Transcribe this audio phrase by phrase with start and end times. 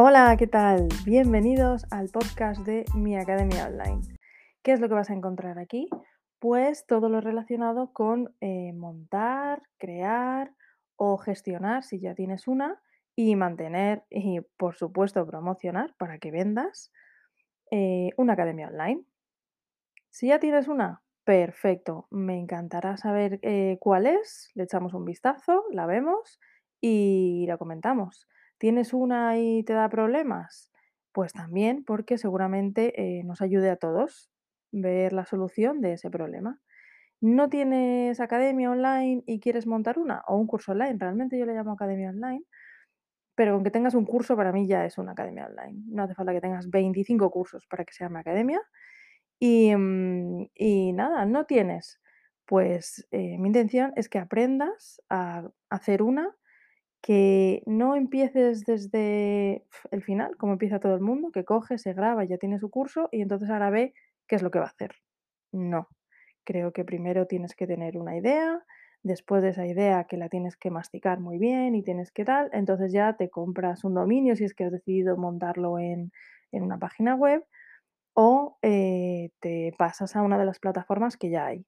[0.00, 0.86] Hola, ¿qué tal?
[1.04, 4.02] Bienvenidos al podcast de Mi Academia Online.
[4.62, 5.88] ¿Qué es lo que vas a encontrar aquí?
[6.38, 10.54] Pues todo lo relacionado con eh, montar, crear
[10.94, 12.80] o gestionar, si ya tienes una,
[13.16, 16.92] y mantener y, por supuesto, promocionar para que vendas
[17.72, 19.02] eh, una academia online.
[20.10, 22.06] Si ya tienes una, perfecto.
[22.12, 24.52] Me encantará saber eh, cuál es.
[24.54, 26.38] Le echamos un vistazo, la vemos
[26.80, 28.28] y la comentamos.
[28.58, 30.72] ¿Tienes una y te da problemas?
[31.12, 34.30] Pues también porque seguramente eh, nos ayude a todos
[34.72, 36.60] ver la solución de ese problema.
[37.20, 40.22] ¿No tienes academia online y quieres montar una?
[40.28, 40.96] O un curso online.
[40.98, 42.44] Realmente yo le llamo academia online.
[43.34, 45.82] Pero aunque tengas un curso, para mí ya es una academia online.
[45.86, 48.60] No hace falta que tengas 25 cursos para que sea una academia.
[49.40, 52.00] Y, mm, y nada, no tienes.
[52.46, 56.34] Pues eh, mi intención es que aprendas a hacer una
[57.00, 62.24] que no empieces desde el final, como empieza todo el mundo, que coge, se graba,
[62.24, 63.94] ya tiene su curso y entonces ahora ve
[64.26, 64.96] qué es lo que va a hacer.
[65.52, 65.88] No.
[66.44, 68.64] Creo que primero tienes que tener una idea,
[69.02, 72.50] después de esa idea que la tienes que masticar muy bien y tienes que tal,
[72.52, 76.10] entonces ya te compras un dominio si es que has decidido montarlo en,
[76.52, 77.44] en una página web
[78.14, 81.66] o eh, te pasas a una de las plataformas que ya hay.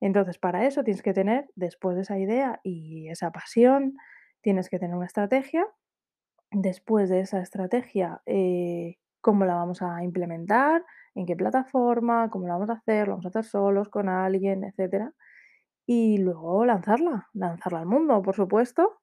[0.00, 3.96] Entonces, para eso tienes que tener, después de esa idea y esa pasión,
[4.42, 5.66] tienes que tener una estrategia.
[6.52, 10.84] Después de esa estrategia, eh, cómo la vamos a implementar,
[11.14, 14.64] en qué plataforma, cómo la vamos a hacer, lo vamos a hacer solos, con alguien,
[14.64, 15.12] etcétera.
[15.86, 19.00] Y luego lanzarla, lanzarla al mundo, por supuesto,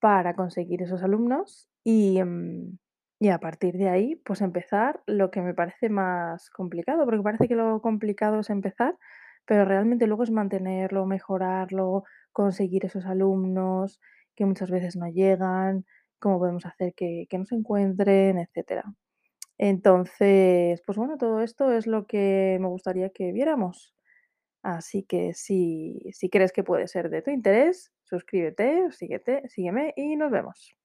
[0.00, 2.78] para conseguir esos alumnos y, mm,
[3.20, 7.48] y a partir de ahí, pues empezar lo que me parece más complicado, porque parece
[7.48, 8.98] que lo complicado es empezar,
[9.46, 14.00] pero realmente luego es mantenerlo, mejorarlo, conseguir esos alumnos
[14.34, 15.84] que muchas veces no llegan,
[16.18, 18.84] cómo podemos hacer que, que nos encuentren, etcétera.
[19.58, 23.94] Entonces, pues bueno, todo esto es lo que me gustaría que viéramos.
[24.62, 30.16] Así que si, si crees que puede ser de tu interés, suscríbete, síguete, sígueme y
[30.16, 30.76] nos vemos.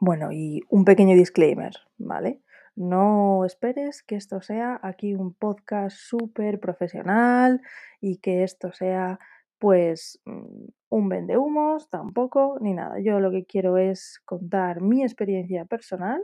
[0.00, 2.40] Bueno, y un pequeño disclaimer, ¿vale?
[2.76, 7.60] No esperes que esto sea aquí un podcast súper profesional
[8.00, 9.20] y que esto sea
[9.64, 13.00] pues mm, un vendehumos, tampoco, ni nada.
[13.00, 16.22] Yo lo que quiero es contar mi experiencia personal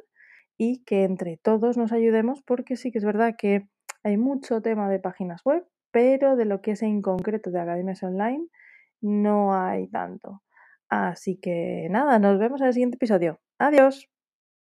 [0.58, 3.66] y que entre todos nos ayudemos porque sí que es verdad que
[4.04, 8.02] hay mucho tema de páginas web, pero de lo que es en concreto de academias
[8.02, 8.46] online
[9.00, 10.42] no hay tanto.
[10.90, 13.40] Así que nada, nos vemos en el siguiente episodio.
[13.58, 14.09] Adiós.